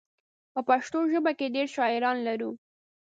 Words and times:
په 0.53 0.59
پښتو 0.69 0.99
ژبه 1.11 1.31
کې 1.39 1.53
ډېر 1.55 1.67
شاعران 1.75 2.17
لرو. 2.27 2.51